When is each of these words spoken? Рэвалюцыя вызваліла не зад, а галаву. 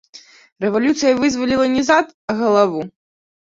Рэвалюцыя 0.63 1.19
вызваліла 1.19 1.69
не 1.75 1.85
зад, 1.91 2.11
а 2.29 2.39
галаву. 2.43 2.81